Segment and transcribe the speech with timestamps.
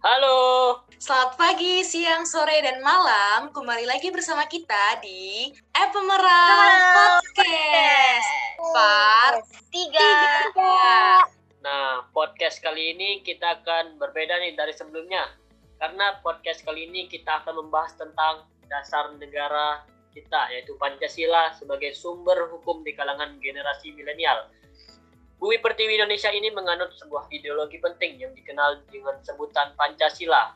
[0.00, 0.80] Halo.
[0.96, 3.52] Selamat pagi, siang, sore, dan malam.
[3.52, 8.28] Kembali lagi bersama kita di Epemerang Podcast.
[8.72, 11.60] Part 3.
[11.60, 15.36] Nah, podcast kali ini kita akan berbeda nih dari sebelumnya.
[15.76, 19.84] Karena podcast kali ini kita akan membahas tentang dasar negara
[20.16, 24.48] kita, yaitu Pancasila sebagai sumber hukum di kalangan generasi milenial.
[25.40, 30.52] Bumi Pertiwi Indonesia ini menganut sebuah ideologi penting yang dikenal dengan sebutan Pancasila.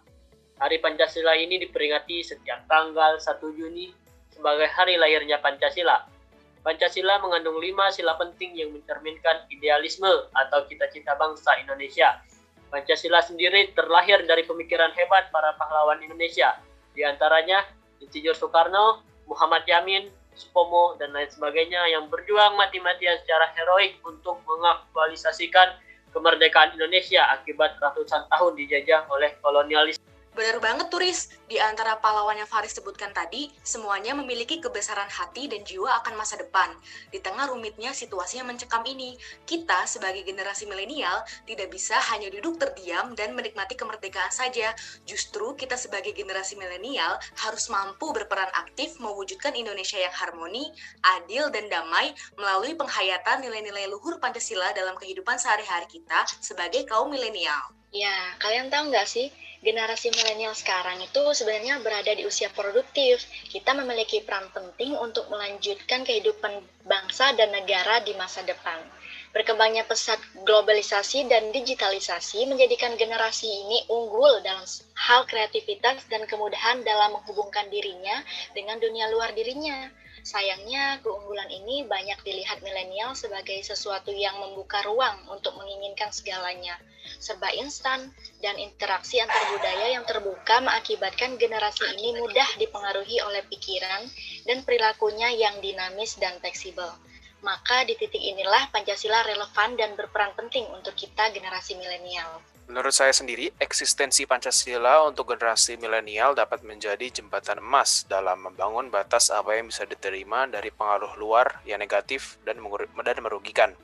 [0.61, 3.97] Hari Pancasila ini diperingati setiap tanggal 1 Juni
[4.29, 6.05] sebagai hari lahirnya Pancasila.
[6.61, 12.21] Pancasila mengandung lima sila penting yang mencerminkan idealisme atau cita-cita bangsa Indonesia.
[12.69, 16.61] Pancasila sendiri terlahir dari pemikiran hebat para pahlawan Indonesia,
[16.93, 17.65] di antaranya
[18.05, 19.01] Insinyur Soekarno,
[19.33, 25.79] Muhammad Yamin, Supomo, dan lain sebagainya yang berjuang mati-matian secara heroik untuk mengaktualisasikan
[26.15, 29.99] kemerdekaan Indonesia akibat ratusan tahun dijajah oleh kolonialis.
[30.35, 35.63] Benar banget turis, di antara pahlawan yang Faris sebutkan tadi, semuanya memiliki kebesaran hati dan
[35.63, 36.67] jiwa akan masa depan.
[37.15, 39.15] Di tengah rumitnya situasi yang mencekam ini,
[39.47, 44.75] kita sebagai generasi milenial tidak bisa hanya duduk terdiam dan menikmati kemerdekaan saja.
[45.07, 50.75] Justru kita sebagai generasi milenial harus mampu berperan aktif mewujudkan Indonesia yang harmoni,
[51.23, 57.63] adil, dan damai melalui penghayatan nilai-nilai luhur Pancasila dalam kehidupan sehari-hari kita sebagai kaum milenial.
[57.95, 59.31] Ya, kalian tahu nggak sih,
[59.65, 63.21] generasi milenial sekarang itu sebenarnya berada di usia produktif.
[63.53, 68.81] Kita memiliki peran penting untuk melanjutkan kehidupan bangsa dan negara di masa depan.
[69.37, 70.17] Berkembangnya pesat
[70.49, 74.65] globalisasi dan digitalisasi menjadikan generasi ini unggul dalam
[74.97, 78.25] hal kreativitas dan kemudahan dalam menghubungkan dirinya
[78.57, 79.93] dengan dunia luar dirinya.
[80.25, 86.81] Sayangnya, keunggulan ini banyak dilihat milenial sebagai sesuatu yang membuka ruang untuk menginginkan segalanya.
[87.21, 88.09] Serba instan
[88.41, 94.09] dan interaksi antar budaya yang terbuka mengakibatkan generasi ini mudah dipengaruhi oleh pikiran
[94.49, 96.89] dan perilakunya yang dinamis dan fleksibel.
[97.45, 102.41] Maka di titik inilah Pancasila relevan dan berperan penting untuk kita generasi milenial.
[102.75, 109.31] Menurut saya sendiri, eksistensi Pancasila untuk generasi milenial dapat menjadi jembatan emas dalam membangun batas
[109.31, 112.59] apa yang bisa diterima dari pengaruh luar yang negatif dan
[113.23, 113.79] merugikan.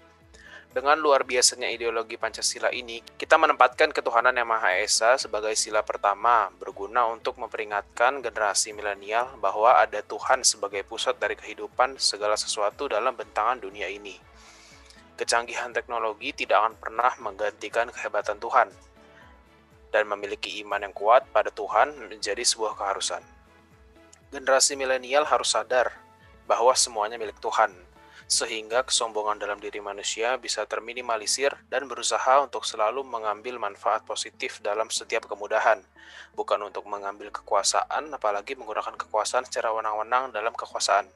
[0.74, 6.50] Dengan luar biasanya ideologi Pancasila ini, kita menempatkan ketuhanan yang Maha Esa sebagai sila pertama,
[6.58, 13.14] berguna untuk memperingatkan generasi milenial bahwa ada Tuhan sebagai pusat dari kehidupan segala sesuatu dalam
[13.14, 14.18] bentangan dunia ini
[15.20, 18.72] kecanggihan teknologi tidak akan pernah menggantikan kehebatan Tuhan.
[19.92, 23.20] Dan memiliki iman yang kuat pada Tuhan menjadi sebuah keharusan.
[24.32, 25.92] Generasi milenial harus sadar
[26.48, 27.74] bahwa semuanya milik Tuhan,
[28.30, 34.86] sehingga kesombongan dalam diri manusia bisa terminimalisir dan berusaha untuk selalu mengambil manfaat positif dalam
[34.86, 35.82] setiap kemudahan,
[36.38, 41.10] bukan untuk mengambil kekuasaan, apalagi menggunakan kekuasaan secara wenang-wenang dalam kekuasaan.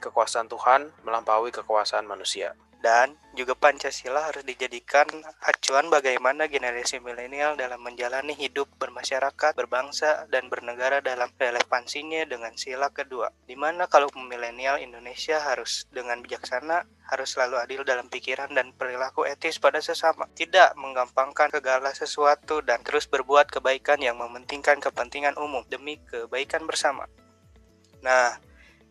[0.00, 2.56] Kekuasaan Tuhan melampaui kekuasaan manusia.
[2.82, 5.06] Dan juga Pancasila harus dijadikan
[5.46, 12.90] acuan bagaimana generasi milenial dalam menjalani hidup bermasyarakat, berbangsa, dan bernegara dalam relevansinya dengan sila
[12.90, 13.30] kedua.
[13.46, 19.30] Di mana kalau milenial Indonesia harus dengan bijaksana, harus selalu adil dalam pikiran dan perilaku
[19.30, 20.26] etis pada sesama.
[20.34, 27.06] Tidak menggampangkan segala sesuatu dan terus berbuat kebaikan yang mementingkan kepentingan umum demi kebaikan bersama.
[28.02, 28.34] Nah,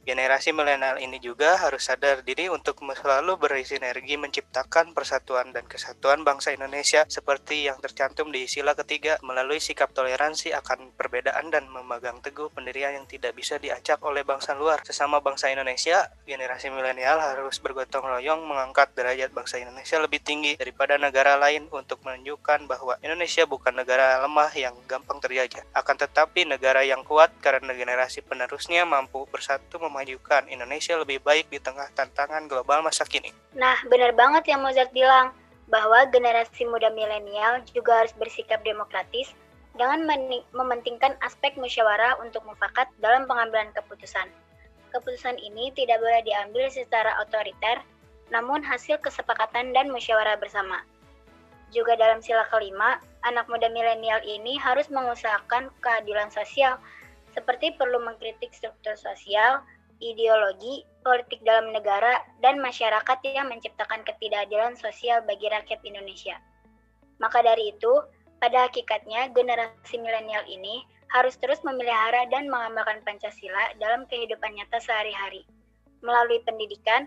[0.02, 6.58] Generasi milenial ini juga harus sadar diri untuk selalu bersinergi menciptakan persatuan dan kesatuan bangsa
[6.58, 12.50] Indonesia seperti yang tercantum di sila ketiga melalui sikap toleransi akan perbedaan dan memegang teguh
[12.50, 14.82] pendirian yang tidak bisa diacak oleh bangsa luar.
[14.82, 20.98] Sesama bangsa Indonesia, generasi milenial harus bergotong royong mengangkat derajat bangsa Indonesia lebih tinggi daripada
[20.98, 26.82] negara lain untuk menunjukkan bahwa Indonesia bukan negara lemah yang gampang terjajah, akan tetapi negara
[26.82, 32.80] yang kuat karena generasi penerusnya mampu bersatu memajukan Indonesia lebih baik di tengah tantangan global
[32.80, 33.36] masa kini.
[33.52, 35.36] Nah, benar banget yang Mozart bilang,
[35.68, 39.32] bahwa generasi muda milenial juga harus bersikap demokratis
[39.76, 40.04] dengan
[40.52, 44.28] mementingkan aspek musyawarah untuk mufakat dalam pengambilan keputusan.
[44.92, 47.80] Keputusan ini tidak boleh diambil secara otoriter,
[48.36, 50.84] namun hasil kesepakatan dan musyawarah bersama.
[51.72, 56.76] Juga dalam sila kelima, anak muda milenial ini harus mengusahakan keadilan sosial,
[57.32, 59.64] seperti perlu mengkritik struktur sosial,
[60.02, 66.36] ideologi, politik dalam negara, dan masyarakat yang menciptakan ketidakadilan sosial bagi rakyat Indonesia.
[67.22, 67.94] Maka dari itu,
[68.42, 70.82] pada hakikatnya generasi milenial ini
[71.14, 75.46] harus terus memelihara dan mengamalkan Pancasila dalam kehidupan nyata sehari-hari.
[76.02, 77.06] Melalui pendidikan,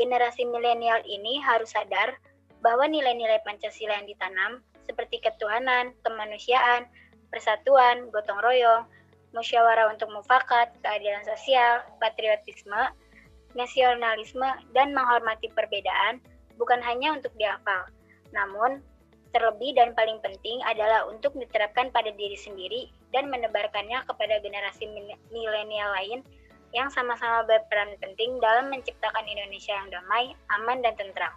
[0.00, 2.16] generasi milenial ini harus sadar
[2.64, 6.88] bahwa nilai-nilai Pancasila yang ditanam, seperti ketuhanan, kemanusiaan,
[7.28, 8.88] persatuan, gotong royong,
[9.32, 12.90] musyawarah untuk mufakat, keadilan sosial, patriotisme,
[13.54, 16.22] nasionalisme, dan menghormati perbedaan
[16.58, 17.88] bukan hanya untuk dihafal,
[18.34, 18.82] namun
[19.30, 24.90] terlebih dan paling penting adalah untuk diterapkan pada diri sendiri dan menebarkannya kepada generasi
[25.30, 26.20] milenial lain
[26.70, 31.34] yang sama-sama berperan penting dalam menciptakan Indonesia yang damai, aman, dan tentram.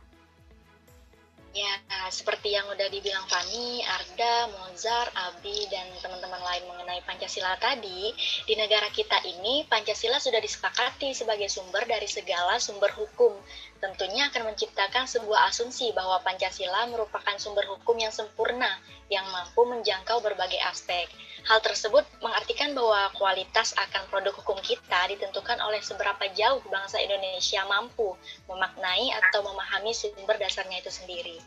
[1.54, 1.70] Ya,
[2.10, 8.10] seperti yang udah dibilang Fani, Arda, Mozart, Abi, dan teman-teman lain mengenai Pancasila tadi,
[8.50, 13.38] di negara kita ini Pancasila sudah disepakati sebagai sumber dari segala sumber hukum.
[13.78, 18.74] Tentunya akan menciptakan sebuah asumsi bahwa Pancasila merupakan sumber hukum yang sempurna,
[19.14, 21.06] yang mampu menjangkau berbagai aspek.
[21.44, 27.68] Hal tersebut mengartikan bahwa kualitas akan produk hukum kita ditentukan oleh seberapa jauh bangsa Indonesia
[27.68, 28.16] mampu
[28.48, 31.38] memaknai atau memahami sumber dasarnya itu sendiri.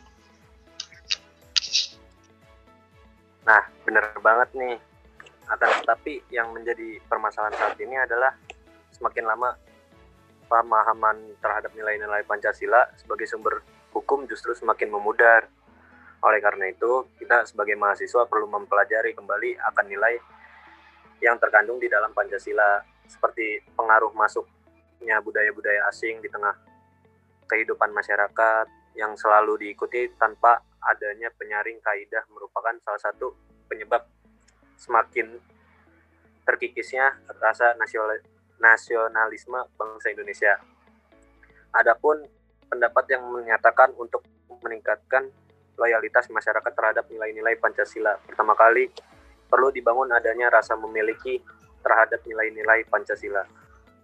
[3.49, 4.77] Nah, benar banget nih.
[5.49, 8.35] Akan tetapi yang menjadi permasalahan saat ini adalah
[8.93, 9.55] semakin lama
[10.45, 13.65] pemahaman terhadap nilai-nilai Pancasila sebagai sumber
[13.95, 15.49] hukum justru semakin memudar.
[16.25, 20.17] Oleh karena itu, kita sebagai mahasiswa perlu mempelajari kembali akan nilai
[21.21, 26.53] yang terkandung di dalam Pancasila seperti pengaruh masuknya budaya-budaya asing di tengah
[27.47, 28.67] kehidupan masyarakat
[28.97, 33.33] yang selalu diikuti tanpa adanya penyaring kaidah merupakan salah satu
[33.69, 34.05] penyebab
[34.77, 35.37] semakin
[36.45, 37.75] terkikisnya rasa
[38.57, 40.53] nasionalisme bangsa Indonesia.
[41.75, 42.25] Adapun
[42.67, 44.23] pendapat yang menyatakan untuk
[44.63, 45.29] meningkatkan
[45.77, 48.17] loyalitas masyarakat terhadap nilai-nilai Pancasila.
[48.25, 48.89] Pertama kali
[49.47, 51.39] perlu dibangun adanya rasa memiliki
[51.85, 53.45] terhadap nilai-nilai Pancasila.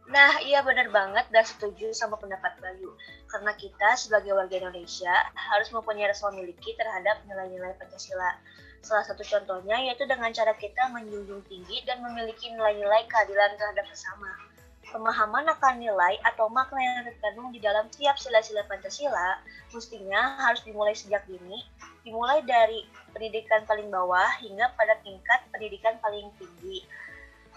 [0.03, 2.91] Nah, iya benar banget dan setuju sama pendapat Bayu.
[3.27, 8.37] Karena kita sebagai warga Indonesia harus mempunyai rasa memiliki terhadap nilai-nilai Pancasila.
[8.83, 14.52] Salah satu contohnya yaitu dengan cara kita menjunjung tinggi dan memiliki nilai-nilai keadilan terhadap sesama.
[14.91, 19.39] Pemahaman akan nilai atau makna yang terkandung di dalam tiap sila-sila Pancasila
[19.71, 21.63] mestinya harus dimulai sejak dini,
[22.03, 22.83] dimulai dari
[23.15, 26.83] pendidikan paling bawah hingga pada tingkat pendidikan paling tinggi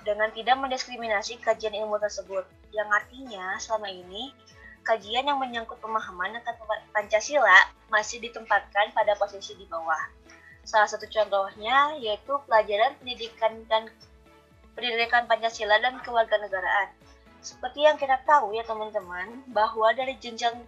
[0.07, 4.31] dengan tidak mendiskriminasi kajian ilmu tersebut, yang artinya selama ini
[4.87, 6.55] kajian yang menyangkut pemahaman tentang
[6.95, 9.99] Pancasila masih ditempatkan pada posisi di bawah.
[10.63, 13.91] Salah satu contohnya yaitu pelajaran pendidikan dan
[14.79, 16.95] pendidikan Pancasila dan kewarganegaraan.
[17.47, 20.67] Seperti yang kita tahu ya teman-teman, bahwa dari jenjang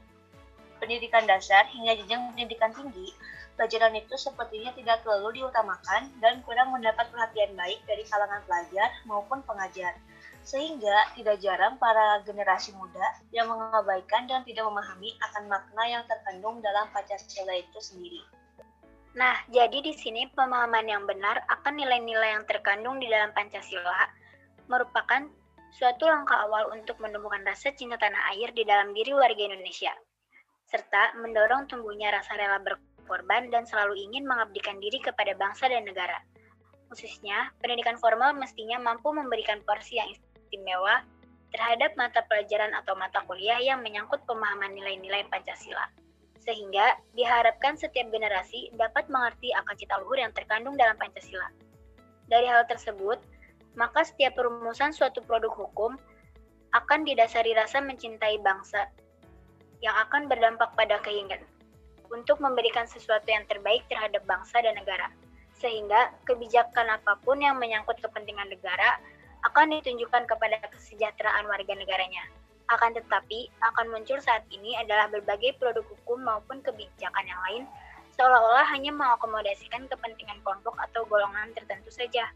[0.79, 3.11] pendidikan dasar hingga jenjang pendidikan tinggi,
[3.59, 9.43] pelajaran itu sepertinya tidak terlalu diutamakan dan kurang mendapat perhatian baik dari kalangan pelajar maupun
[9.43, 9.99] pengajar.
[10.47, 13.05] Sehingga tidak jarang para generasi muda
[13.35, 18.23] yang mengabaikan dan tidak memahami akan makna yang terkandung dalam Pancasila itu sendiri.
[19.19, 24.15] Nah, jadi di sini pemahaman yang benar akan nilai-nilai yang terkandung di dalam Pancasila
[24.71, 25.27] merupakan
[25.75, 29.93] suatu langkah awal untuk menumbuhkan rasa cinta tanah air di dalam diri warga Indonesia,
[30.69, 32.77] serta mendorong tumbuhnya rasa rela ber
[33.09, 36.21] korban dan selalu ingin mengabdikan diri kepada bangsa dan negara.
[36.93, 41.01] Khususnya, pendidikan formal mestinya mampu memberikan porsi yang istimewa
[41.49, 45.89] terhadap mata pelajaran atau mata kuliah yang menyangkut pemahaman nilai-nilai Pancasila.
[46.45, 51.49] Sehingga diharapkan setiap generasi dapat mengerti akan cita luhur yang terkandung dalam Pancasila.
[52.29, 53.21] Dari hal tersebut,
[53.75, 55.99] maka setiap perumusan suatu produk hukum
[56.77, 58.89] akan didasari rasa mencintai bangsa
[59.81, 61.41] yang akan berdampak pada keinginan
[62.09, 65.13] untuk memberikan sesuatu yang terbaik terhadap bangsa dan negara,
[65.61, 68.97] sehingga kebijakan apa pun yang menyangkut kepentingan negara
[69.47, 72.25] akan ditunjukkan kepada kesejahteraan warga negaranya.
[72.69, 77.65] Akan tetapi, akan muncul saat ini adalah berbagai produk hukum maupun kebijakan yang lain
[78.19, 82.27] seolah-olah hanya mengakomodasikan kepentingan kelompok atau golongan tertentu saja.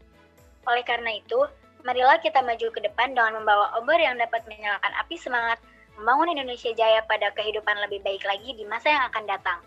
[0.67, 1.39] Oleh karena itu,
[1.83, 5.59] marilah kita maju ke depan dengan membawa obor yang dapat menyalakan api semangat
[5.99, 9.59] membangun Indonesia Jaya pada kehidupan lebih baik lagi di masa yang akan datang.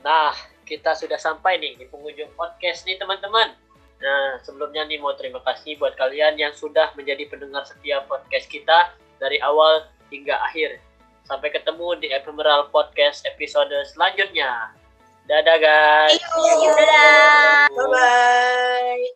[0.00, 3.54] Nah, kita sudah sampai nih di penghujung podcast nih teman-teman.
[4.00, 8.96] Nah, sebelumnya nih mau terima kasih buat kalian yang sudah menjadi pendengar setiap podcast kita
[9.20, 10.80] dari awal hingga akhir.
[11.28, 14.72] Sampai ketemu di Ephemeral Podcast episode selanjutnya.
[15.28, 16.18] Dadah guys.
[16.18, 17.70] Dadah.
[17.70, 19.14] Bye-bye.